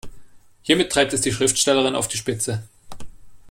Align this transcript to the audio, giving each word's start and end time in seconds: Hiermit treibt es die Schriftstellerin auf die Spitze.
Hiermit 0.63 0.91
treibt 0.91 1.13
es 1.13 1.21
die 1.21 1.31
Schriftstellerin 1.31 1.93
auf 1.93 2.07
die 2.07 2.17
Spitze. 2.17 2.63